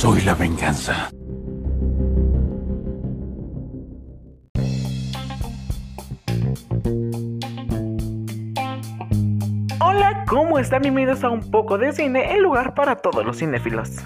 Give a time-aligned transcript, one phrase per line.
[0.00, 1.10] Soy la venganza.
[9.78, 10.80] Hola, ¿cómo están?
[10.80, 13.98] Bienvenidos a un poco de cine, el lugar para todos los cinéfilos.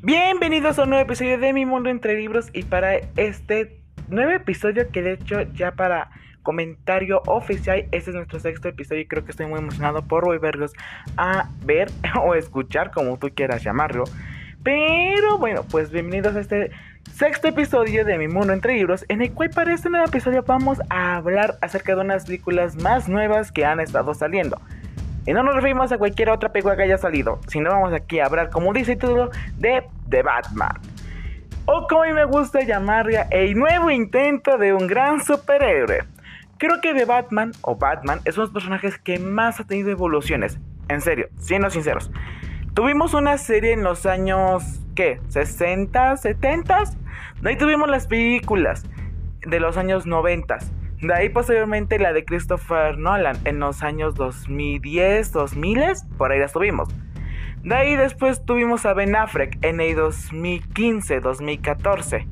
[0.00, 4.90] Bienvenidos a un nuevo episodio de Mi Mundo entre Libros y para este nuevo episodio
[4.90, 6.08] que de hecho ya para
[6.46, 10.74] comentario oficial, este es nuestro sexto episodio y creo que estoy muy emocionado por volverlos
[11.16, 11.88] a ver
[12.24, 14.04] o escuchar como tú quieras llamarlo.
[14.62, 16.70] Pero bueno, pues bienvenidos a este
[17.12, 20.78] sexto episodio de Mi Mundo entre Libros, en el cual para este nuevo episodio vamos
[20.88, 24.60] a hablar acerca de unas películas más nuevas que han estado saliendo.
[25.26, 28.26] Y no nos referimos a cualquier otra película que haya salido, sino vamos aquí a
[28.26, 30.80] hablar, como dice el título, de The Batman.
[31.64, 36.04] O como me gusta llamarla, el nuevo intento de un gran superhéroe.
[36.58, 39.90] Creo que The Batman, o Batman, es uno de los personajes que más ha tenido
[39.90, 40.58] evoluciones.
[40.88, 42.10] En serio, siendo sinceros.
[42.72, 45.20] Tuvimos una serie en los años, ¿qué?
[45.28, 46.84] ¿60, 70?
[47.42, 48.84] De ahí tuvimos las películas
[49.42, 50.58] de los años 90.
[51.02, 55.80] De ahí posteriormente la de Christopher Nolan en los años 2010, 2000,
[56.16, 56.88] por ahí las tuvimos.
[57.62, 62.26] De ahí después tuvimos a Ben Affleck en el 2015, 2014.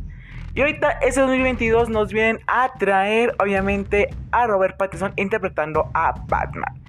[0.54, 6.80] Y ahorita ese 2022 nos vienen a traer obviamente a Robert Pattinson interpretando a Batman.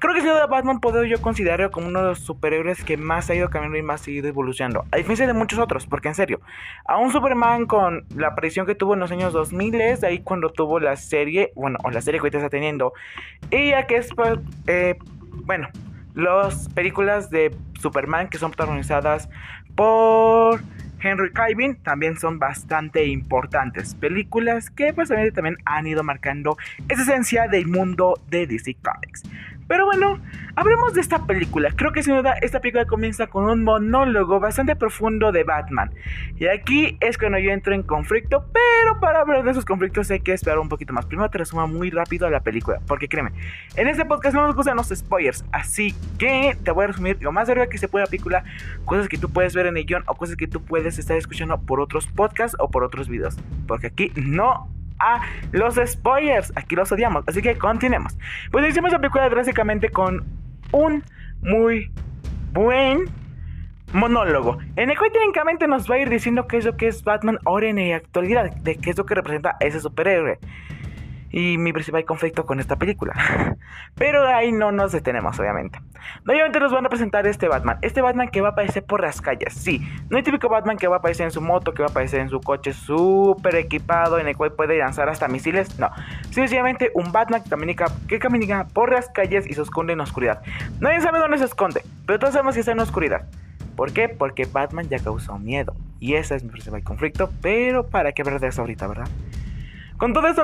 [0.00, 3.30] Creo que si de Batman puedo yo considerarlo como uno de los superhéroes que más
[3.30, 4.84] ha ido cambiando y más ha ido evolucionando.
[4.90, 6.40] A diferencia de muchos otros, porque en serio,
[6.84, 10.50] a un Superman con la aparición que tuvo en los años 2000, de ahí cuando
[10.50, 12.92] tuvo la serie, bueno, o la serie que ahorita está teniendo,
[13.52, 14.08] y ya que es,
[14.66, 14.98] eh,
[15.44, 15.68] bueno,
[16.16, 19.28] las películas de Superman que son protagonizadas
[19.76, 20.60] por
[21.02, 23.94] Henry Cavill también son bastante importantes.
[23.94, 26.56] Películas que pues también han ido marcando
[26.88, 29.22] esa esencia del mundo de DC Comics.
[29.68, 30.18] Pero bueno,
[30.56, 31.70] hablemos de esta película.
[31.74, 35.90] Creo que sin duda esta película comienza con un monólogo bastante profundo de Batman.
[36.36, 40.20] Y aquí es cuando yo entro en conflicto, pero para hablar de esos conflictos hay
[40.20, 41.06] que esperar un poquito más.
[41.06, 43.32] Primero te resumo muy rápido la película, porque créeme,
[43.76, 47.32] en este podcast no nos gustan los spoilers, así que te voy a resumir lo
[47.32, 48.44] más arriba que se puede la película,
[48.84, 51.60] cosas que tú puedes ver en el guion o cosas que tú puedes estar escuchando
[51.60, 53.36] por otros podcasts o por otros videos,
[53.66, 54.68] porque aquí no
[55.02, 56.52] a los spoilers.
[56.56, 57.24] Aquí los odiamos.
[57.26, 58.16] Así que continuemos.
[58.50, 60.24] Pues hicimos la película drásticamente con
[60.72, 61.02] un
[61.42, 61.90] muy
[62.52, 63.04] buen
[63.92, 64.58] monólogo.
[64.76, 67.38] En el cual técnicamente nos va a ir diciendo qué es lo que es Batman
[67.44, 68.54] ahora en la actualidad.
[68.56, 70.38] De qué es lo que representa ese superhéroe
[71.32, 73.14] y mi principal conflicto con esta película.
[73.96, 75.80] Pero ahí no nos detenemos, obviamente.
[76.26, 77.78] Obviamente nos van a presentar este Batman.
[77.80, 79.54] Este Batman que va a aparecer por las calles.
[79.54, 81.90] Sí, no hay típico Batman que va a aparecer en su moto, que va a
[81.90, 85.78] aparecer en su coche súper equipado, en el cual puede lanzar hasta misiles.
[85.78, 85.90] No,
[86.30, 90.42] sencillamente un Batman que camina, que por las calles y se esconde en oscuridad.
[90.80, 93.26] Nadie sabe dónde se esconde, pero todos sabemos que está en oscuridad.
[93.76, 94.08] ¿Por qué?
[94.08, 95.74] Porque Batman ya causó miedo.
[95.98, 97.30] Y ese es mi principal conflicto.
[97.40, 99.08] Pero para qué de eso ahorita, ¿verdad?
[100.02, 100.42] Con todo esto,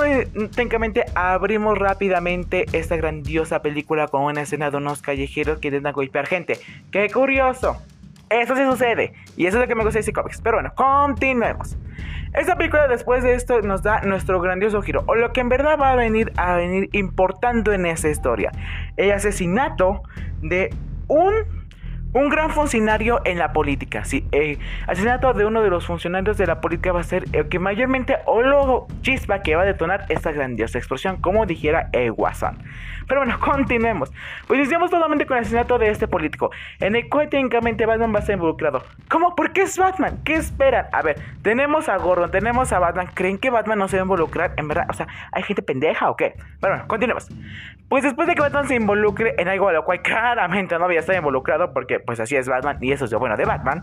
[0.55, 6.29] técnicamente abrimos rápidamente esta grandiosa película con una escena de unos callejeros que intentan golpear
[6.29, 6.61] gente.
[6.93, 7.83] ¡Qué curioso!
[8.31, 9.15] Eso sí sucede.
[9.37, 10.41] Y eso es lo que me gusta de DC Comics.
[10.43, 11.77] Pero bueno, continuemos.
[12.35, 15.03] Esta película después de esto nos da nuestro grandioso giro.
[15.09, 18.53] O lo que en verdad va a venir a venir importando en esa historia.
[18.97, 20.03] El asesinato
[20.41, 20.71] de
[21.09, 21.58] un
[22.13, 24.05] un gran funcionario en la política.
[24.05, 27.49] Sí, el asesinato de uno de los funcionarios de la política va a ser el
[27.49, 32.13] que mayormente o lo chispa que va a detonar esta grandiosa explosión, como dijera el
[32.13, 32.59] Watson.
[33.09, 34.13] Pero bueno, continuemos.
[34.47, 38.21] Pues iniciamos totalmente con el asesinato de este político, en el cual técnicamente Batman va
[38.21, 38.85] a ser involucrado.
[39.09, 39.35] ¿Cómo?
[39.35, 40.21] ¿Por qué es Batman?
[40.25, 40.87] ¿Qué esperan?
[40.93, 43.09] A ver, tenemos a Gordon, tenemos a Batman.
[43.15, 44.53] ¿Creen que Batman no se va a involucrar?
[44.57, 46.35] En verdad, o sea, ¿hay gente pendeja o qué?
[46.61, 47.29] Pero bueno, continuemos.
[47.89, 51.01] Pues después de que Batman se involucre en algo a lo cual claramente no había
[51.01, 53.83] estado involucrado, porque pues así es Batman y eso es lo bueno de Batman.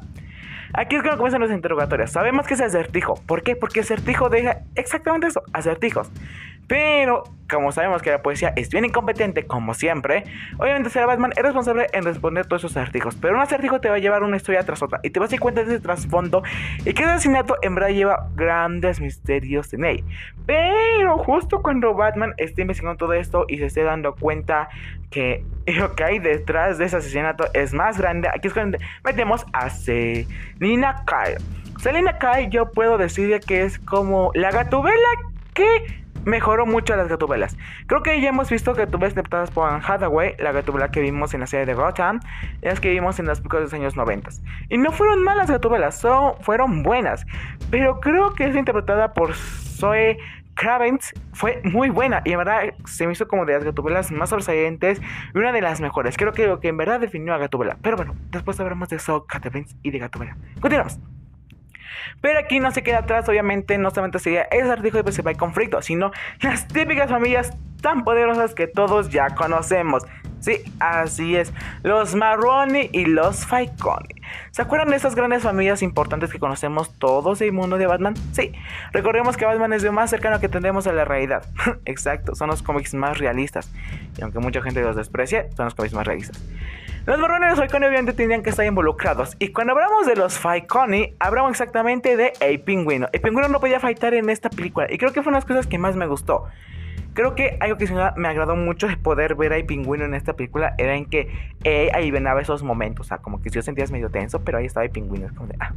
[0.74, 2.12] Aquí es cuando comienzan los interrogatorios.
[2.12, 3.16] Sabemos que es acertijo.
[3.26, 3.56] ¿Por qué?
[3.56, 6.12] Porque acertijo deja exactamente eso, acertijos.
[6.68, 10.24] Pero, como sabemos que la poesía es bien incompetente, como siempre,
[10.58, 13.16] obviamente será Batman es responsable en responder todos esos acertijos.
[13.16, 15.32] Pero un acertijo te va a llevar una historia tras otra y te vas a
[15.32, 16.44] dar cuenta de ese trasfondo
[16.84, 20.04] y que el asesinato en verdad lleva grandes misterios en él.
[20.48, 24.70] Pero justo cuando Batman esté investigando todo esto y se esté dando cuenta
[25.12, 29.46] que lo que hay detrás de ese asesinato es más grande, aquí es cuando metemos
[29.54, 31.38] a Selina Kyle.
[31.80, 35.10] Selina Kyle yo puedo decir que es como la gatubela
[35.54, 37.58] que mejoró mucho las gatubelas.
[37.88, 41.42] Creo que ya hemos visto gatubelas interpretadas por Anne Hathaway, la gatubela que vimos en
[41.42, 42.20] la serie de Gotham,
[42.62, 44.30] las que vimos en las películas de los años 90.
[44.70, 47.26] Y no fueron malas gatubelas, son, fueron buenas.
[47.72, 50.18] Pero creo que es interpretada por Zoe
[50.56, 54.30] Cravens fue muy buena y en verdad se me hizo como de las gatubelas más
[54.30, 55.02] sobresalientes
[55.34, 56.18] y una de las mejores.
[56.18, 57.78] Creo que que en verdad definió a Gatubela.
[57.82, 60.38] Pero bueno, después hablaremos de Saw Cravens y de Gatubela.
[60.62, 61.00] Continuamos.
[62.22, 65.82] Pero aquí no se queda atrás, obviamente, no solamente sería ese artículo de va conflicto,
[65.82, 66.12] sino
[66.42, 70.04] las típicas familias tan poderosas que todos ya conocemos.
[70.40, 74.22] Sí, así es, los Marroni y los Faiconi.
[74.52, 78.14] ¿Se acuerdan de esas grandes familias importantes que conocemos todos el mundo de Batman?
[78.32, 78.52] Sí,
[78.92, 81.46] recordemos que Batman es lo más cercano que tendremos a la realidad.
[81.86, 83.72] Exacto, son los cómics más realistas.
[84.18, 86.40] Y aunque mucha gente los desprecie, son los cómics más realistas.
[87.06, 89.36] Los los Faiconi obviamente tendrían que estar involucrados.
[89.38, 93.08] Y cuando hablamos de los Faiconi, hablamos exactamente de El Pingüino.
[93.14, 94.88] El Pingüino no podía fightar en esta película.
[94.90, 96.46] Y creo que fue una de las cosas que más me gustó.
[97.14, 100.74] Creo que algo que me agradó mucho de poder ver a Pingüino en esta película
[100.80, 101.30] era en que
[101.94, 103.06] ahí venaba esos momentos.
[103.06, 105.28] O sea, como que yo sentías medio tenso, pero ahí estaba El Pingüino.
[105.28, 105.74] Es como de, ah,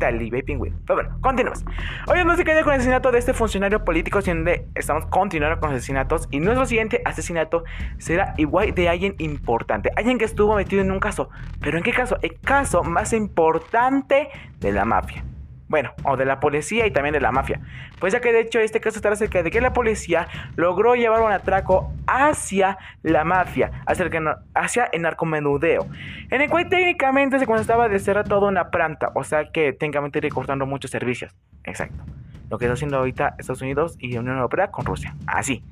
[0.00, 0.76] y pingüino.
[0.86, 1.64] Pero bueno, continuamos.
[2.08, 5.60] Hoy no se queda con el asesinato de este funcionario político, sino de estamos continuando
[5.60, 6.28] con asesinatos.
[6.30, 7.64] Y nuestro siguiente asesinato
[7.98, 11.30] será igual de alguien importante, alguien que estuvo metido en un caso.
[11.60, 12.18] Pero ¿en qué caso?
[12.22, 14.28] El caso más importante
[14.60, 15.24] de la mafia.
[15.72, 17.58] Bueno, o de la policía y también de la mafia.
[17.98, 21.22] Pues ya que de hecho este caso está acerca de que la policía logró llevar
[21.22, 25.86] un atraco hacia la mafia, hacia el, hacia el narcomenudeo,
[26.28, 30.18] en el cual técnicamente se constaba de cerrar toda una planta, o sea que técnicamente
[30.18, 31.34] ir cortando muchos servicios.
[31.64, 32.04] Exacto.
[32.50, 35.14] Lo que está haciendo ahorita Estados Unidos y Unión Europea con Rusia.
[35.26, 35.64] Así.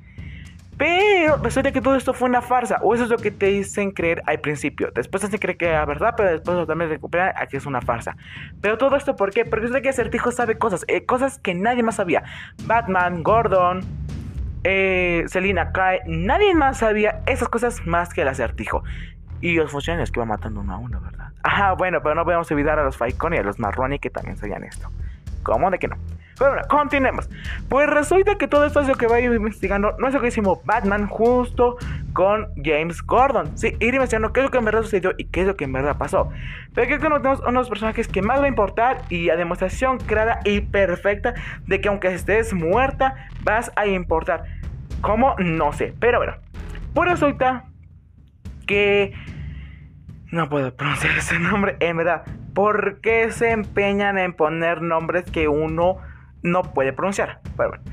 [0.81, 3.91] Pero resulta que todo esto fue una farsa, o eso es lo que te dicen
[3.91, 4.89] creer al principio.
[4.95, 8.17] Después se cree que era verdad, pero después también recuperan a que es una farsa.
[8.61, 9.45] Pero todo esto, ¿por qué?
[9.45, 12.23] Porque resulta que Acertijo sabe cosas, eh, cosas que nadie más sabía.
[12.65, 13.81] Batman, Gordon,
[14.63, 18.83] eh, Selina Kai, nadie más sabía esas cosas más que el Acertijo.
[19.39, 21.27] Y los funcionarios que iban matando uno a uno, ¿verdad?
[21.43, 24.35] Ajá, bueno, pero no podemos olvidar a los Falcon y a los Marroni que también
[24.35, 24.89] sabían esto.
[25.43, 25.97] ¿Cómo de que no?
[26.41, 27.29] Pero bueno, continuemos.
[27.69, 31.05] Pues resulta que todo esto es lo que va a ir investigando nuestro queridísimo Batman
[31.05, 31.77] justo
[32.13, 33.55] con James Gordon.
[33.55, 35.65] Sí, ir investigando qué es lo que en verdad sucedió y qué es lo que
[35.65, 36.31] en verdad pasó.
[36.73, 40.61] Pero aquí tenemos unos personajes que más va a importar y a demostración clara y
[40.61, 41.35] perfecta
[41.67, 44.45] de que aunque estés muerta, vas a importar.
[45.01, 45.35] ¿Cómo?
[45.37, 45.93] No sé.
[45.99, 46.33] Pero bueno,
[46.95, 47.65] pues resulta
[48.65, 49.13] que...
[50.31, 52.23] No puedo pronunciar ese nombre, en verdad.
[52.55, 55.99] ¿Por qué se empeñan en poner nombres que uno
[56.43, 57.39] no puede pronunciar.
[57.57, 57.83] Pero bueno.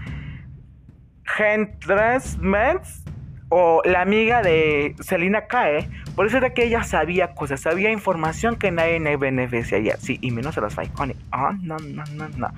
[2.41, 3.05] Mens
[3.51, 8.57] o la amiga de Selina Cae, por eso era que ella sabía cosas, sabía información
[8.57, 9.97] que nadie le beneficiaría.
[9.97, 11.15] Sí, y menos a los Faiconi.
[11.33, 12.49] Ah, no, no, no, no.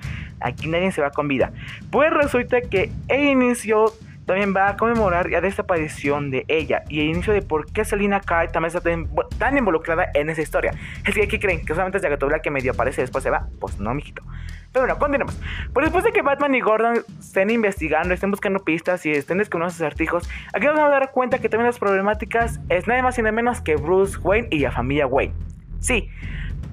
[0.41, 1.53] Aquí nadie se va con vida.
[1.91, 3.93] Pues resulta que el inicio
[4.25, 8.19] también va a conmemorar la desaparición de ella y el inicio de por qué Selina
[8.21, 8.81] Kai también está
[9.37, 10.73] tan, involucrada en esa historia.
[11.05, 13.47] Es que aquí creen que solamente es Gatobla que medio aparece y después se va.
[13.59, 14.23] Pues no, mijito.
[14.73, 15.37] Pero bueno, continuemos.
[15.73, 19.71] Pues después de que Batman y Gordon estén investigando, estén buscando pistas y estén descubriendo
[19.71, 23.17] sus artijos, aquí nos vamos a dar cuenta que también las problemáticas es nada más
[23.17, 25.33] y nada menos que Bruce Wayne y la familia Wayne.
[25.79, 26.09] Sí,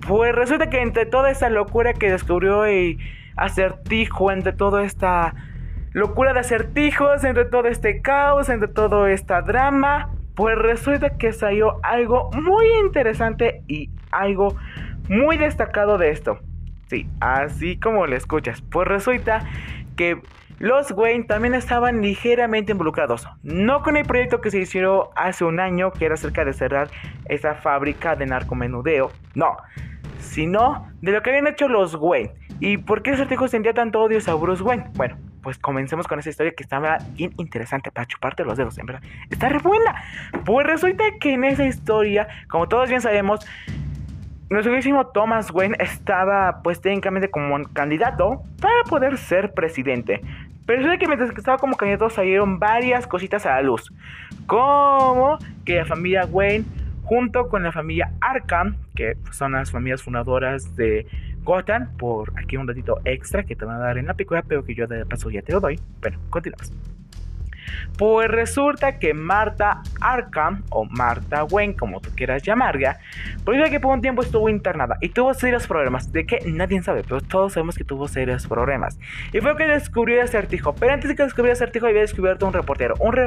[0.06, 2.98] pues resulta que entre toda esta locura que descubrió el
[3.36, 5.34] acertijo, entre toda esta
[5.92, 11.80] locura de acertijos, entre todo este caos, entre todo esta drama, pues resulta que salió
[11.82, 14.54] algo muy interesante y algo
[15.08, 16.38] muy destacado de esto.
[16.88, 18.62] Sí, así como lo escuchas.
[18.62, 19.44] Pues resulta
[19.96, 20.20] que
[20.58, 23.28] los Wayne también estaban ligeramente involucrados.
[23.42, 26.90] No con el proyecto que se hicieron hace un año, que era acerca de cerrar
[27.26, 29.12] esa fábrica de narcomenudeo.
[29.34, 29.56] No,
[30.18, 32.32] sino de lo que habían hecho los Wayne.
[32.60, 34.90] ¿Y por qué Certijo sentía tanto odio a Bruce Wayne?
[34.94, 38.86] Bueno, pues comencemos con esa historia que estaba bien interesante para chuparte los dedos, en
[38.86, 39.02] verdad.
[39.30, 40.02] Está re buena.
[40.44, 43.46] Pues resulta que en esa historia, como todos bien sabemos,
[44.50, 50.20] nuestro Thomas Wayne estaba pues técnicamente como candidato para poder ser presidente.
[50.66, 53.92] Pero es que mientras estaba como candidato salieron varias cositas a la luz.
[54.46, 56.64] Como que la familia Wayne
[57.04, 61.06] junto con la familia Arkham, que son las familias fundadoras de
[61.42, 64.62] Gotham, por aquí un ratito extra que te van a dar en la picuda, pero
[64.64, 65.80] que yo de paso ya te lo doy.
[66.02, 66.70] Bueno, continuamos.
[67.96, 72.98] Pues resulta que Marta Arkham, o Marta Wayne, como tú quieras llamarla,
[73.44, 77.02] pues que por un tiempo estuvo internada y tuvo serios problemas, de que nadie sabe,
[77.02, 78.98] pero todos sabemos que tuvo serios problemas.
[79.32, 82.46] Y fue que descubrió el acertijo, pero antes de que descubriera el acertijo había descubierto
[82.46, 83.18] un reportero, un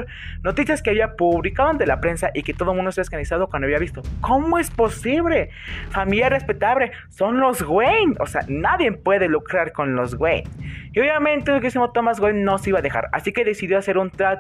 [0.44, 3.48] noticias que había publicado ante la prensa y que todo el mundo se ha escanizado
[3.48, 4.02] cuando había visto.
[4.22, 5.50] ¿Cómo es posible?
[5.90, 10.50] Familia respetable, son los Wayne, o sea, nadie puede lucrar con los Wayne.
[10.94, 13.78] Y obviamente el que se Thomas Wayne no se iba a dejar, así que decidió
[13.78, 14.31] hacer un trato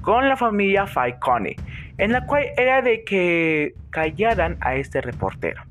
[0.00, 1.56] con la familia Falcone,
[1.98, 5.62] en la cual era de que callaran a este reportero.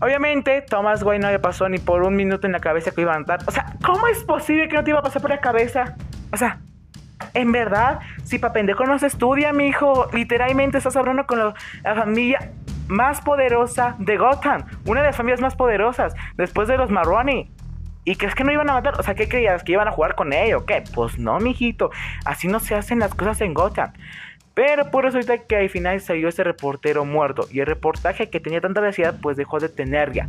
[0.00, 3.14] Obviamente, Thomas Wayne no le pasó ni por un minuto en la cabeza que iba
[3.14, 3.40] a matar.
[3.46, 5.94] O sea, ¿cómo es posible que no te iba a pasar por la cabeza?
[6.32, 6.58] O sea,
[7.34, 11.54] en verdad, si pa' pendejo no se estudia, mi hijo, literalmente estás hablando con la,
[11.94, 12.50] familia
[12.88, 14.64] más poderosa de Gotham.
[14.86, 17.50] Una de las familias más poderosas, después de los Marroni.
[18.04, 18.98] ¿Y crees que no iban a matar?
[18.98, 19.62] O sea, ¿qué creías?
[19.62, 20.64] ¿Que iban a jugar con ellos?
[20.64, 20.82] ¿Qué?
[20.94, 21.90] Pues no, mijito.
[22.24, 23.92] Así no se hacen las cosas en Gotham.
[24.54, 27.46] Pero por resulta que al final salió ese reportero muerto.
[27.50, 30.28] Y el reportaje que tenía tanta velocidad, pues dejó de tener ya.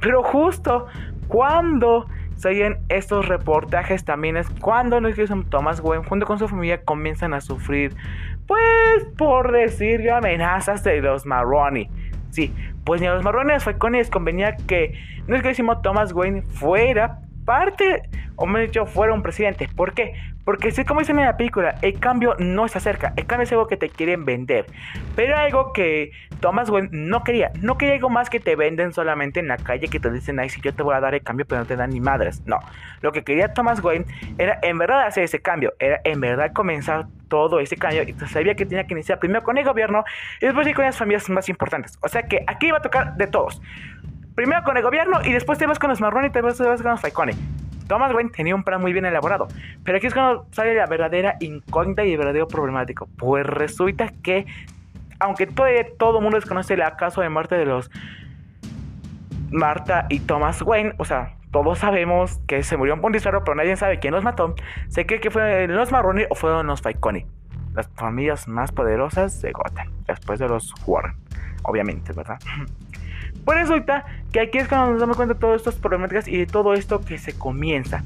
[0.00, 0.86] Pero justo
[1.26, 2.06] cuando
[2.36, 5.14] salían estos reportajes, también es cuando los
[5.50, 7.94] Thomas Wayne, junto con su familia, comienzan a sufrir,
[8.46, 11.90] pues por decir amenazas de los Marroni.
[12.30, 12.54] Sí,
[12.88, 14.94] pues ni a los marrones les convenía que
[15.26, 17.18] nuestro querísimo Thomas Wayne fuera
[17.48, 18.02] parte,
[18.36, 19.70] o me dicho, fuera un presidente.
[19.74, 20.12] ¿Por qué?
[20.44, 23.52] Porque si como dicen en la película, el cambio no se acerca, el cambio es
[23.52, 24.66] algo que te quieren vender.
[25.16, 29.40] Pero algo que Thomas Wayne no quería, no quería algo más que te venden solamente
[29.40, 31.46] en la calle, que te dicen, ay, si yo te voy a dar el cambio,
[31.46, 32.42] pero no te dan ni madres.
[32.44, 32.58] No,
[33.00, 34.04] lo que quería Thomas Wayne
[34.36, 38.54] era en verdad hacer ese cambio, era en verdad comenzar todo ese cambio y sabía
[38.54, 40.04] que tenía que iniciar primero con el gobierno
[40.42, 41.98] y después con las familias más importantes.
[42.02, 43.62] O sea que aquí iba a tocar de todos.
[44.38, 46.92] Primero con el gobierno y después te vas con los marrones y te vas, con
[46.92, 47.32] los Falcone.
[47.88, 49.48] Thomas Wayne tenía un plan muy bien elaborado.
[49.82, 53.08] Pero aquí es cuando sale la verdadera incógnita y el verdadero problemático.
[53.18, 54.46] Pues resulta que,
[55.18, 55.66] aunque todo,
[55.98, 57.90] todo el mundo desconoce el caso de muerte de los
[59.50, 63.74] Marta y Thomas Wayne, o sea, todos sabemos que se murió un disparo, pero nadie
[63.74, 64.54] sabe quién los mató.
[64.86, 67.26] Se cree que fue los Marroni o fueron los Falcone,
[67.74, 71.16] las familias más poderosas de Gotham, después de los Warren,
[71.64, 72.38] obviamente, ¿verdad?
[73.44, 76.46] Pues resulta que aquí es cuando nos damos cuenta de todas estas problemáticas y de
[76.46, 78.04] todo esto que se comienza.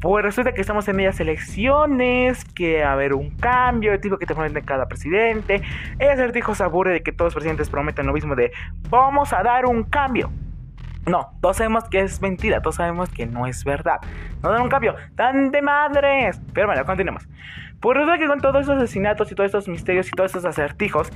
[0.00, 4.18] Pues resulta que estamos en medias elecciones, que va a haber un cambio, el tipo
[4.18, 5.62] que te prometen cada presidente.
[6.00, 8.50] El acertijo se aburre de que todos los presidentes prometen lo mismo de
[8.90, 10.30] vamos a dar un cambio.
[11.06, 14.00] No, todos sabemos que es mentira, todos sabemos que no es verdad.
[14.42, 16.40] No dan un cambio, tan de madres.
[16.52, 17.28] Pero bueno, continuemos.
[17.80, 21.12] Pues resulta que con todos estos asesinatos y todos estos misterios y todos estos acertijos,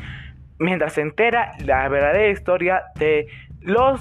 [0.58, 3.28] mientras se entera la verdadera historia de
[3.66, 4.00] los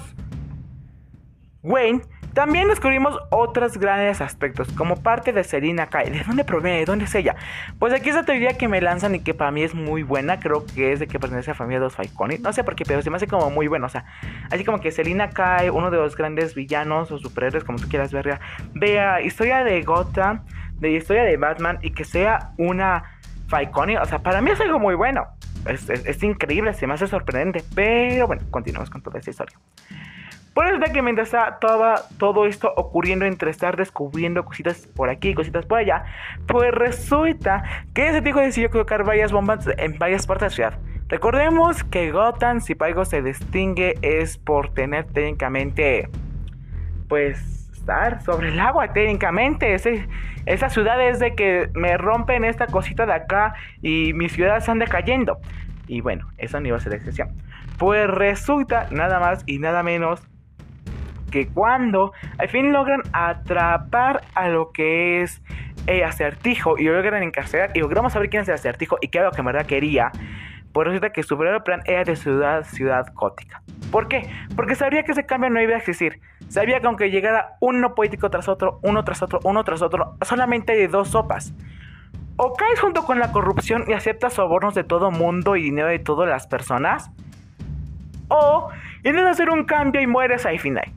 [1.62, 2.00] Wayne,
[2.34, 6.10] también descubrimos otros grandes aspectos, como parte de Selina Kai.
[6.10, 6.78] ¿De dónde proviene?
[6.78, 7.34] ¿De dónde es ella?
[7.80, 10.64] Pues aquí esa teoría que me lanzan y que para mí es muy buena, creo
[10.66, 12.38] que es de que pertenece a la familia de los Falconi.
[12.38, 13.86] No sé por qué, pero se me hace como muy bueno.
[13.86, 14.04] O sea,
[14.50, 18.12] así como que Selina Kai, uno de los grandes villanos o superhéroes, como tú quieras
[18.12, 18.38] ver,
[18.74, 20.44] vea historia de Gotham,
[20.74, 23.18] de historia de Batman y que sea una
[23.48, 23.96] Falconi.
[23.96, 25.26] O sea, para mí es algo muy bueno
[25.68, 27.62] es, increíble, se me hace sorprendente.
[27.74, 29.58] Pero bueno, continuamos con toda esta historia.
[30.54, 35.34] Por eso que mientras está todo esto ocurriendo entre estar descubriendo cositas por aquí y
[35.34, 36.06] cositas por allá,
[36.46, 40.96] pues resulta que ese tipo decidió colocar varias bombas en varias partes de la ciudad.
[41.08, 46.08] Recordemos que Gotham, si algo se distingue, es por tener técnicamente,
[47.06, 47.55] pues,
[48.24, 49.74] sobre el agua técnicamente.
[49.74, 54.78] esa ciudad es de que me rompen esta cosita de acá y mis ciudades están
[54.78, 55.38] decayendo.
[55.86, 57.28] Y bueno, eso no iba a ser la excepción.
[57.78, 60.22] Pues resulta nada más y nada menos
[61.30, 65.42] que cuando al fin logran atrapar a lo que es
[65.86, 69.18] el acertijo y lo logran encarcelar y logramos saber quién es el acertijo y qué
[69.18, 70.10] era lo que en verdad quería,
[70.76, 73.62] pues resulta que su verdadero plan era de ciudad, ciudad gótica.
[73.90, 74.28] ¿Por qué?
[74.56, 76.20] Porque sabría que ese cambio no iba a existir.
[76.48, 80.74] Sabía que aunque llegara uno político tras otro, uno tras otro, uno tras otro, solamente
[80.74, 81.54] hay dos sopas.
[82.36, 85.98] O caes junto con la corrupción y aceptas sobornos de todo mundo y dinero de
[85.98, 87.10] todas las personas.
[88.28, 88.68] O
[89.02, 90.92] intentas hacer un cambio y mueres ahí final.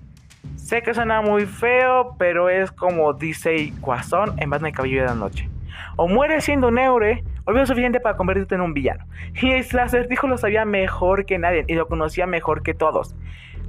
[0.57, 5.15] Sé que suena muy feo, pero es como dice Guasón en Batman Cabello de la
[5.15, 5.47] Noche.
[5.95, 9.05] O mueres siendo un eure, o lo suficiente para convertirte en un villano.
[9.41, 13.15] Y el acertijo lo sabía mejor que nadie y lo conocía mejor que todos.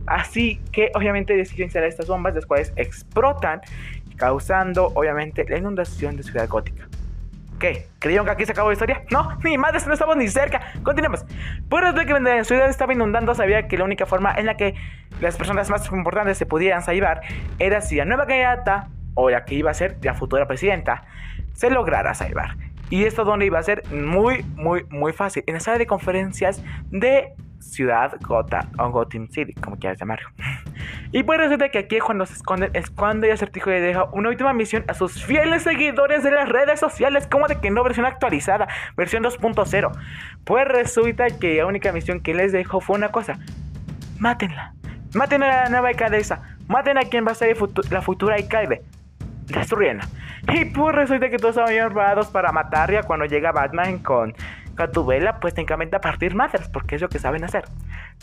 [0.06, 3.60] Así que obviamente decidió instalar estas bombas, las cuales explotan,
[4.16, 6.88] causando obviamente la inundación de Ciudad Gótica.
[7.58, 7.86] ¿Qué?
[7.98, 9.02] ¿Creyeron que aquí se acabó la historia?
[9.10, 10.72] No, ni madre, no estamos ni cerca.
[10.82, 11.26] Continuemos.
[11.68, 14.74] Por eso que la ciudad estaba inundando, sabía que la única forma en la que
[15.20, 17.20] las personas más importantes se pudieran salvar
[17.58, 21.04] era si la nueva candidata, o la que iba a ser la futura presidenta,
[21.52, 22.56] se lograra salvar.
[22.90, 25.44] Y esto donde iba a ser muy, muy, muy fácil.
[25.46, 30.28] En la sala de conferencias de Ciudad Gotham o Gotham City, como quieras llamarlo.
[31.12, 34.28] Y puede ser que aquí cuando se esconden es cuando el acertijo le deja una
[34.28, 38.06] última misión a sus fieles seguidores de las redes sociales, como de que no versión
[38.06, 39.90] actualizada, versión 2.0.
[40.44, 43.38] Pues resulta que la única misión que les dejó fue una cosa:
[44.18, 44.74] mátenla.
[45.14, 46.56] Maten a la nueva alcaldesa.
[46.68, 47.56] Maten a quien va a ser
[47.90, 48.82] la futura alcalde.
[49.46, 50.06] Destruyenla.
[50.52, 54.34] Y pues resulta que todos estaban preparados para matarla cuando llega Batman con
[54.74, 57.64] Catubela, pues técnicamente a partir madres, porque es lo que saben hacer.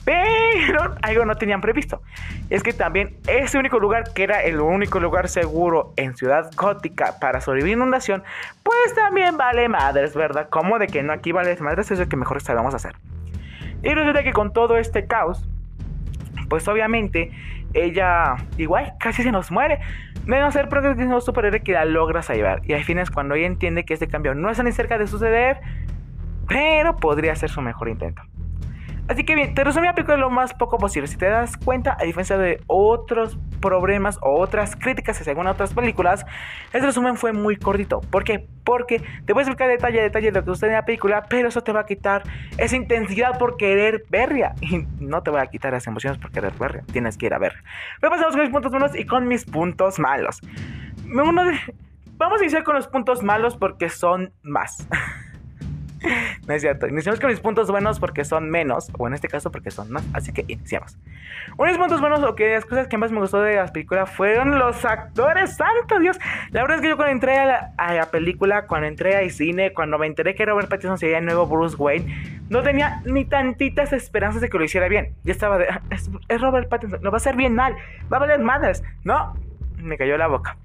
[0.03, 2.01] Pero algo no tenían previsto.
[2.49, 7.19] Es que también ese único lugar, que era el único lugar seguro en Ciudad Gótica
[7.19, 8.23] para sobrevivir inundación,
[8.63, 10.49] pues también vale madres, ¿verdad?
[10.49, 12.95] Como de que no aquí vale madres es lo que mejor sabemos hacer.
[13.83, 15.47] Y resulta que con todo este caos,
[16.49, 17.31] pues obviamente
[17.73, 19.79] ella igual casi se nos muere.
[20.27, 22.61] De no ser un superhéroe que la logra salvar.
[22.65, 25.07] Y al fin es cuando ella entiende que este cambio no está ni cerca de
[25.07, 25.61] suceder,
[26.47, 28.21] pero podría ser su mejor intento.
[29.07, 31.07] Así que bien, te resumí la película lo más poco posible.
[31.07, 35.73] Si te das cuenta, a diferencia de otros problemas o otras críticas que según otras
[35.73, 36.25] películas,
[36.73, 38.01] este resumen fue muy cortito.
[38.01, 38.45] ¿Por qué?
[38.65, 41.47] Porque te voy a explicar detalle a detalle lo que sucede en la película, pero
[41.47, 42.23] eso te va a quitar
[42.57, 44.53] esa intensidad por querer verla.
[44.61, 46.83] Y no te voy a quitar las emociones por querer verla.
[46.91, 47.53] Tienes que ir a ver.
[48.01, 50.41] Pero pasamos con mis puntos buenos y con mis puntos malos.
[51.05, 54.85] Vamos a iniciar con los puntos malos porque son más.
[56.47, 56.87] no es cierto.
[56.87, 60.05] Iniciamos con mis puntos buenos porque son menos, o en este caso porque son más.
[60.13, 60.97] Así que iniciamos.
[61.57, 63.67] Uno de mis puntos buenos, o que las cosas que más me gustó de la
[63.67, 65.57] película fueron los actores.
[65.57, 66.17] ¡Santo Dios!
[66.51, 69.97] La verdad es que yo cuando entré a la, película, cuando entré al cine, cuando
[69.97, 74.41] me enteré que Robert Pattinson sería el nuevo Bruce Wayne, no tenía ni tantitas esperanzas
[74.41, 75.15] de que lo hiciera bien.
[75.25, 75.67] Yo estaba de.
[75.69, 77.75] Ah, es, es Robert Pattinson, lo va a hacer bien mal,
[78.11, 78.83] va a valer madres.
[79.03, 79.35] No,
[79.77, 80.57] me cayó la boca.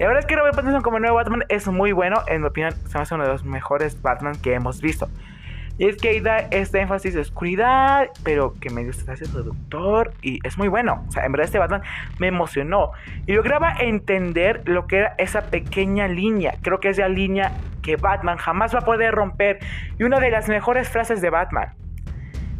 [0.00, 2.22] La verdad es que Robert Pattinson como nuevo Batman es muy bueno.
[2.26, 5.10] En mi opinión, se me hace uno de los mejores Batman que hemos visto.
[5.76, 10.14] Y es que ahí da este énfasis de oscuridad, pero que medio se hace seductor
[10.22, 11.04] y es muy bueno.
[11.06, 11.82] O sea, en verdad este Batman
[12.18, 12.92] me emocionó
[13.26, 16.54] y lograba entender lo que era esa pequeña línea.
[16.62, 17.52] Creo que es la línea
[17.82, 19.58] que Batman jamás va a poder romper.
[19.98, 21.74] Y una de las mejores frases de Batman.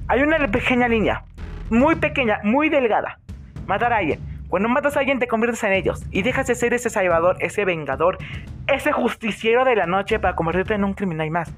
[0.09, 1.25] Hay una pequeña línea,
[1.70, 3.18] muy pequeña, muy delgada.
[3.66, 4.20] Matar a alguien.
[4.50, 7.64] Cuando matas a alguien te conviertes en ellos y dejas de ser ese salvador, ese
[7.64, 8.19] vengador,
[8.66, 11.52] ese justiciero de la noche para convertirte en un criminal más.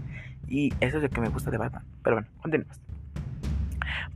[0.46, 1.82] Y eso es lo que me gusta de Batman.
[2.02, 2.78] Pero bueno, continuemos.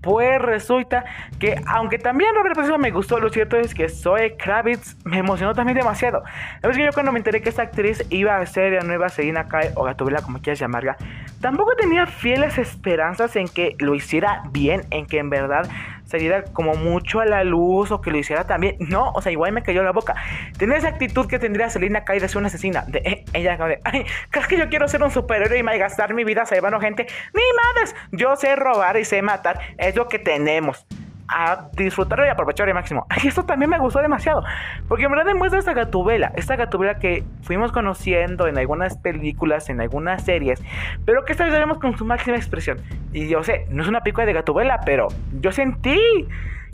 [0.03, 1.05] Pues resulta
[1.39, 5.55] que, aunque también Robert Pattinson me gustó, lo cierto es que Zoe Kravitz me emocionó
[5.55, 6.23] también demasiado.
[6.63, 9.09] La verdad que yo cuando me enteré que esta actriz iba a ser la nueva
[9.09, 10.97] Selina Kyle o Gatubela, como quieras llamarla,
[11.41, 15.69] tampoco tenía fieles esperanzas en que lo hiciera bien, en que en verdad
[16.07, 18.77] saliera como mucho a la luz o que lo hiciera también.
[18.79, 20.15] No, o sea, igual me cayó la boca.
[20.57, 22.85] Tenía esa actitud que tendría Selina Kyle de ser una asesina.
[22.87, 26.25] De, eh, ella, de, ay, ¿crees que yo quiero ser un superhéroe y malgastar mi
[26.25, 27.07] vida salvando gente?
[27.35, 27.43] Ni
[27.75, 30.87] madres, yo sé robar y sé matar, es lo que tenemos
[31.29, 33.07] a disfrutarlo y aprovechar al máximo.
[33.23, 34.45] Y esto también me gustó demasiado,
[34.89, 39.81] porque en verdad demuestra esta gatubela, esta gatubela que fuimos conociendo en algunas películas, en
[39.81, 40.63] algunas series,
[41.05, 42.79] pero que esta vez vemos con su máxima expresión.
[43.13, 45.09] Y yo sé, no es una película de gatubela, pero
[45.41, 45.99] yo sentí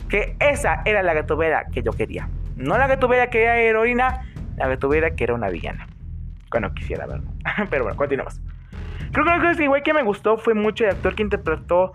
[0.09, 2.29] que esa era la gatubela que yo quería.
[2.55, 4.21] No la gatubela que era heroína,
[4.57, 5.87] la gatubela que era una villana.
[6.51, 7.31] Cuando quisiera verlo.
[7.69, 8.39] pero bueno, continuamos.
[9.11, 11.93] Creo que una cosa igual que me gustó fue mucho el actor que interpretó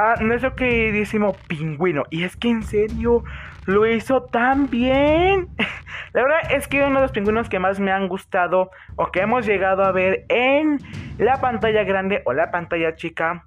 [0.00, 2.04] a nuestro queridísimo pingüino.
[2.10, 3.22] Y es que en serio
[3.66, 5.48] lo hizo tan bien.
[6.12, 9.20] La verdad es que uno de los pingüinos que más me han gustado o que
[9.20, 10.80] hemos llegado a ver en
[11.18, 13.44] la pantalla grande o la pantalla chica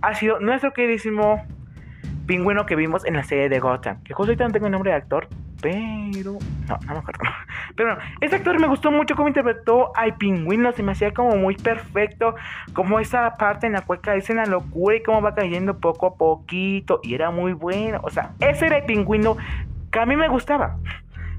[0.00, 1.44] ha sido nuestro queridísimo
[2.26, 4.02] pingüino que vimos en la serie de Gotham.
[4.04, 5.28] Que justo ahorita no tengo el nombre de actor,
[5.60, 6.38] pero.
[6.68, 7.20] No, no me acuerdo.
[7.76, 10.72] Pero bueno, este actor me gustó mucho cómo interpretó al pingüino.
[10.72, 12.34] Se me hacía como muy perfecto.
[12.72, 16.06] Como esa parte en la cual cae en la locura y cómo va cayendo poco
[16.06, 17.00] a poquito.
[17.02, 18.00] Y era muy bueno.
[18.02, 19.36] O sea, ese era el pingüino
[19.90, 20.76] que a mí me gustaba.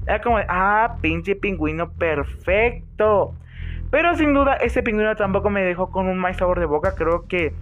[0.06, 3.34] Era como, ah, pinche pingüino perfecto.
[3.90, 6.94] Pero sin duda, ese pingüino tampoco me dejó con un mal sabor de boca.
[6.94, 7.52] Creo que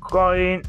[0.00, 0.62] Colin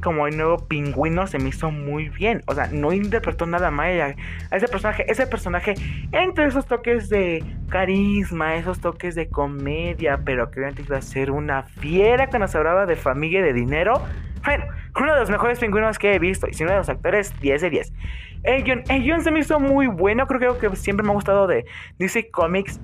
[0.00, 2.42] Como el nuevo pingüino se me hizo muy bien.
[2.46, 4.14] O sea, no interpretó nada mal a,
[4.56, 5.04] ese personaje.
[5.10, 5.74] Ese personaje,
[6.12, 11.32] entre esos toques de carisma, esos toques de comedia, pero que antes iba a ser
[11.32, 14.00] una fiera cuando se hablaba de familia y de dinero.
[14.44, 14.64] Bueno,
[14.96, 16.46] uno de los mejores pingüinos que he visto.
[16.48, 17.92] Y si uno de los actores, 10 de 10.
[18.44, 20.28] El guion se me hizo muy bueno.
[20.28, 21.64] Creo que siempre me ha gustado de
[21.98, 22.80] DC Comics.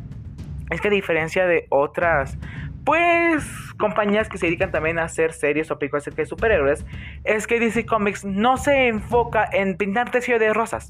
[0.70, 2.36] Es que a diferencia de otras
[2.84, 3.44] pues
[3.78, 6.84] compañías que se dedican también a hacer series o películas de superhéroes,
[7.24, 10.88] es que DC Comics no se enfoca en pintarte cielo de rosas.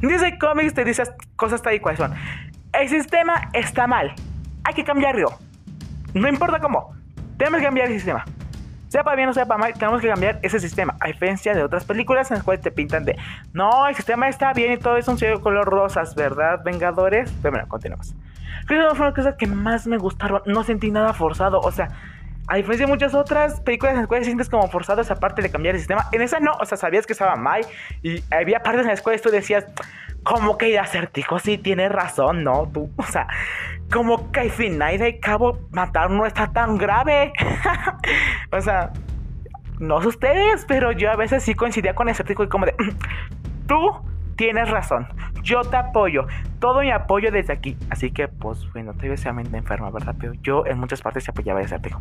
[0.00, 1.04] DC Comics te dice
[1.36, 2.14] cosas tal y cual son.
[2.72, 4.14] El sistema está mal.
[4.64, 5.38] Hay que cambiarlo.
[6.14, 6.94] No importa cómo.
[7.36, 8.24] Tenemos que cambiar el sistema.
[8.88, 10.96] Sea para bien o sea para mal, tenemos que cambiar ese sistema.
[11.00, 13.16] A diferencia de otras películas en las cuales te pintan de
[13.52, 17.32] no, el sistema está bien y todo es un cielo de color rosas, ¿verdad, Vengadores?
[17.42, 18.14] Pero bueno, continuamos.
[18.66, 20.42] Creo que fue una cosa que más me gustaron.
[20.46, 21.60] No sentí nada forzado.
[21.60, 21.88] O sea,
[22.48, 25.50] a diferencia de muchas otras películas en las cuales sientes como forzado esa parte de
[25.50, 27.66] cambiar el sistema, en esa no, o sea, sabías que estaba mal
[28.02, 29.66] y había partes en las cuales tú decías,
[30.22, 32.70] como que el acertijo sí tiene razón, ¿no?
[32.72, 33.26] Tú, o sea,
[33.92, 37.32] como que al final de cabo matar no está tan grave.
[38.52, 38.92] o sea,
[39.78, 42.74] no sé ustedes, pero yo a veces sí coincidía con escéptico y como de,
[43.66, 43.76] tú
[44.36, 45.08] tienes razón,
[45.42, 46.26] yo te apoyo,
[46.60, 47.76] todo mi apoyo desde aquí.
[47.90, 50.14] Así que, pues bueno, te ves mente enferma, ¿verdad?
[50.18, 52.00] Pero yo en muchas partes apoyaba a escéptico.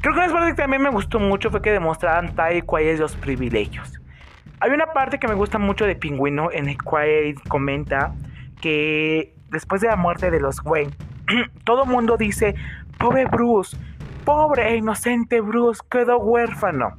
[0.00, 3.00] Creo que una parte que también me gustó mucho fue que demostraran tal y cuáles
[3.00, 4.00] los privilegios.
[4.60, 8.14] Hay una parte que me gusta mucho de Pingüino en el cual comenta
[8.60, 10.92] que después de la muerte de los Wayne,
[11.64, 12.54] todo mundo dice,
[12.98, 13.76] pobre Bruce,
[14.24, 16.96] pobre e inocente Bruce, quedó huérfano.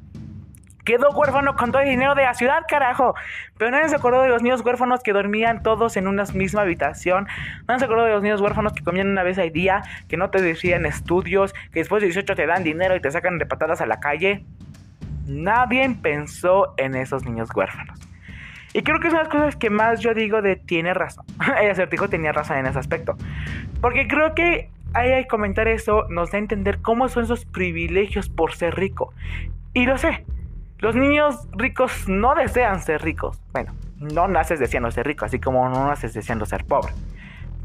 [0.87, 3.13] Quedó huérfano con todo el dinero de la ciudad, carajo.
[3.57, 7.27] Pero nadie se acordó de los niños huérfanos que dormían todos en una misma habitación.
[7.67, 10.29] Nadie se acordó de los niños huérfanos que comían una vez al día, que no
[10.29, 13.81] te decían estudios, que después de 18 te dan dinero y te sacan de patadas
[13.81, 14.45] a la calle.
[15.25, 17.99] Nadie pensó en esos niños huérfanos.
[18.71, 21.25] Y creo que son las cosas que más yo digo de tiene razón.
[21.61, 23.17] El acertijo tenía razón en ese aspecto.
[23.81, 28.29] Porque creo que ahí al comentar eso nos da a entender cómo son esos privilegios
[28.29, 29.13] por ser rico.
[29.73, 30.23] Y lo sé.
[30.79, 33.41] Los niños ricos no desean ser ricos.
[33.51, 36.93] Bueno, no naces deseando ser rico, así como no naces deseando ser pobre.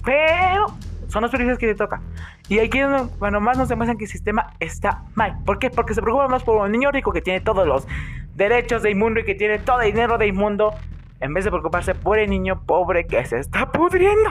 [0.02, 0.66] Pero
[1.08, 2.00] son los privilegios que te toca.
[2.48, 2.80] Y aquí,
[3.18, 5.36] bueno, más nos demuestran que el sistema está mal.
[5.44, 5.68] ¿Por qué?
[5.68, 7.86] Porque se preocupa más por un niño rico que tiene todos los
[8.34, 10.72] derechos del mundo y que tiene todo el dinero del mundo
[11.20, 14.30] en vez de preocuparse por el niño pobre que se está pudriendo.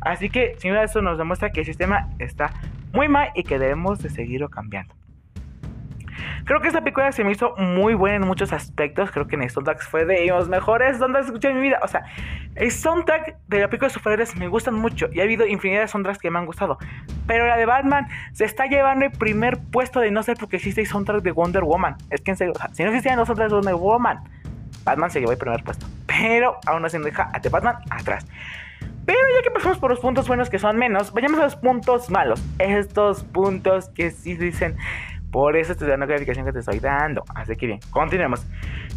[0.00, 2.52] Así que, sin duda, eso nos demuestra que el sistema está
[2.92, 4.94] muy mal y que debemos de seguirlo cambiando.
[6.44, 9.10] Creo que esta película se me hizo muy buena en muchos aspectos.
[9.10, 11.78] Creo que en el soundtrack fue de los mejores soundtracks que escuché en mi vida.
[11.82, 12.04] O sea,
[12.54, 15.08] el soundtrack de la película de superhéroes me gustan mucho.
[15.12, 16.78] Y ha habido infinidad de soundtracks que me han gustado.
[17.26, 20.80] Pero la de Batman se está llevando el primer puesto de no ser porque existe
[20.80, 21.96] el soundtrack de Wonder Woman.
[22.10, 24.18] Es que en serio, o sea, si no existían los soundtracks de Wonder Woman,
[24.84, 25.86] Batman se llevó el primer puesto.
[26.06, 28.26] Pero aún así no deja a The Batman atrás.
[29.06, 32.10] Pero ya que pasamos por los puntos buenos que son menos, vayamos a los puntos
[32.10, 32.42] malos.
[32.58, 34.76] Estos puntos que sí dicen,
[35.30, 37.24] por eso te dan la calificación que te estoy dando.
[37.34, 38.46] Así que bien, continuemos.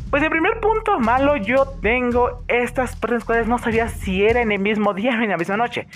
[0.10, 4.52] Pues el primer punto malo yo tengo estas partes cuales no sabía si era en
[4.52, 5.88] el mismo día o en la misma noche.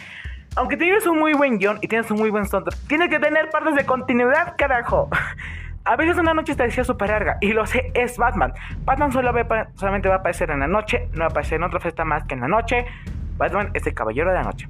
[0.56, 3.50] Aunque tienes un muy buen guion y tienes un muy buen soundtrack, tienes que tener
[3.50, 5.10] partes de continuidad, carajo.
[5.86, 8.54] A veces una noche te decía súper larga, y lo sé, es Batman.
[8.84, 9.32] Batman solo
[9.76, 12.24] solamente va a aparecer en la noche, no va a aparecer en otra fiesta más
[12.26, 12.86] que en la noche.
[13.38, 14.68] Batman es el caballero de la noche.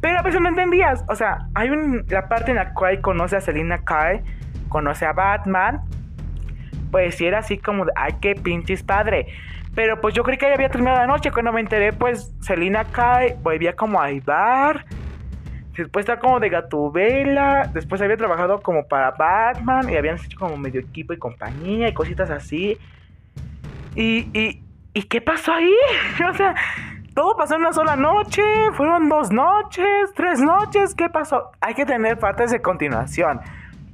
[0.00, 3.36] Pero a veces no entendías, o sea, hay un, la parte en la cual conoce
[3.36, 4.24] a Selina Kyle
[4.76, 5.80] conoce a Batman,
[6.90, 9.26] pues si era así como ay, qué pinches padre.
[9.74, 11.30] Pero pues yo creí que ya había terminado la noche.
[11.30, 14.84] Cuando me enteré, pues Selina cae, volvía como a Ibar.
[15.74, 17.70] Después está como de Gatubela.
[17.72, 19.88] Después había trabajado como para Batman.
[19.88, 22.76] Y habían hecho como medio equipo y compañía y cositas así.
[23.94, 24.62] Y, y,
[24.92, 25.74] ¿y qué pasó ahí?
[26.30, 26.54] o sea,
[27.14, 28.42] todo pasó en una sola noche.
[28.74, 30.94] Fueron dos noches, tres noches.
[30.94, 31.50] ¿Qué pasó?
[31.62, 33.40] Hay que tener partes de continuación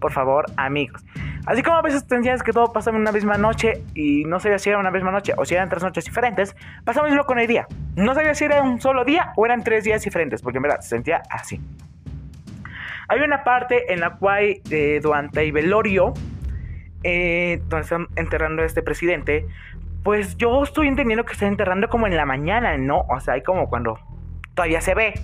[0.03, 1.03] por favor, amigos.
[1.47, 4.59] Así como a veces tendrías que todo pasa en una misma noche y no sabía
[4.59, 7.47] si era una misma noche o si eran tres noches diferentes, pasaba mismo con el
[7.47, 7.67] día.
[7.97, 10.81] No sabía si era un solo día o eran tres días diferentes, porque en verdad
[10.81, 11.61] se sentía así.
[13.09, 16.13] Hay una parte en la cual eh, durante el velorio,
[17.03, 19.47] eh, donde están enterrando a este presidente,
[20.03, 23.05] pues yo estoy entendiendo que están enterrando como en la mañana, ¿no?
[23.09, 23.99] O sea, hay como cuando
[24.55, 25.15] todavía se ve.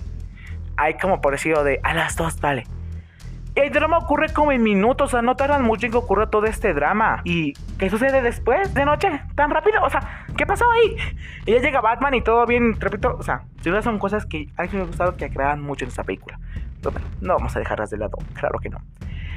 [0.77, 2.63] Hay como por decirlo de a las dos, vale
[3.55, 6.45] el drama ocurre como en minutos, o sea, no tardan mucho en que ocurra todo
[6.45, 7.21] este drama.
[7.23, 9.21] ¿Y qué sucede después de noche?
[9.35, 9.83] ¿Tan rápido?
[9.83, 10.95] O sea, ¿qué pasó ahí?
[11.45, 14.63] Y ya llega Batman y todo bien, repito, o sea, si son cosas que a
[14.63, 16.39] mí me ha gustado que crean mucho en esta película.
[16.81, 18.77] Pero bueno, no vamos a dejarlas de lado, claro que no.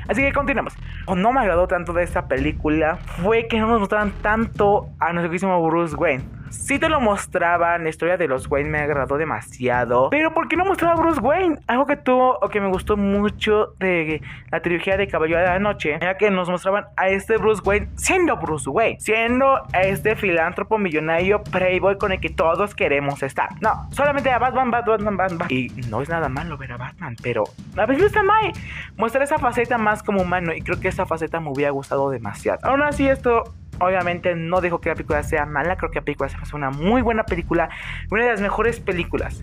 [0.08, 0.74] Así que continuamos.
[1.06, 5.12] O no me agradó tanto de esta película fue que no nos mostraran tanto a
[5.12, 9.16] nuestro querísimo Bruce Wayne si te lo mostraban, la historia de los Wayne me agradó
[9.16, 10.10] demasiado.
[10.10, 11.58] Pero ¿por qué no mostraba a Bruce Wayne?
[11.66, 15.58] Algo que tuvo o que me gustó mucho de la trilogía de Caballero de la
[15.58, 20.78] Noche era que nos mostraban a este Bruce Wayne siendo Bruce Wayne, siendo este filántropo
[20.78, 23.48] millonario playboy con el que todos queremos estar.
[23.60, 25.48] No, solamente a Batman, Batman, Batman.
[25.50, 27.44] Y no es nada malo ver a Batman, pero
[27.76, 28.52] a veces está mal.
[28.96, 32.60] Mostrar esa faceta más como humano y creo que esa faceta me hubiera gustado demasiado.
[32.62, 33.44] Aún así esto
[33.82, 37.02] Obviamente no dejo que la película sea mala, creo que la película es una muy
[37.02, 37.68] buena película,
[38.12, 39.42] una de las mejores películas.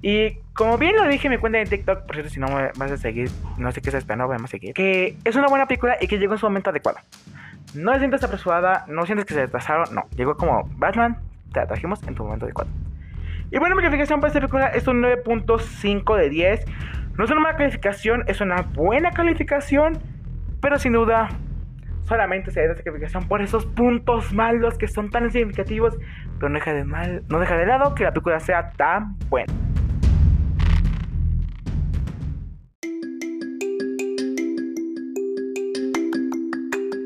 [0.00, 2.70] Y como bien lo dije en mi cuenta de TikTok, por cierto, si no me
[2.76, 4.72] vas a seguir, no sé qué estás esperando, vamos a seguir.
[4.72, 6.98] Que es una buena película y que llegó en su momento adecuado.
[7.74, 10.04] No te sientes apresurada, no sientes que se retrasaron, no.
[10.16, 11.18] Llegó como Batman,
[11.52, 12.70] te la trajimos en tu momento adecuado.
[13.50, 16.64] Y bueno, mi calificación para esta película es un 9.5 de 10.
[17.18, 19.98] No es una mala calificación, es una buena calificación,
[20.62, 21.28] pero sin duda
[22.04, 25.96] solamente se da sacrificación por esos puntos malos que son tan significativos,
[26.38, 29.52] pero no deja de mal, no deja de lado que la película sea tan buena.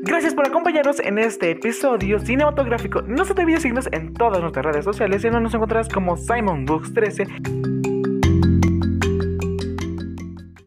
[0.03, 3.01] Gracias por acompañarnos en este episodio cinematográfico.
[3.03, 6.17] No se te olvide seguirnos en todas nuestras redes sociales, y no nos encontrarás como
[6.17, 7.78] Simon Books 13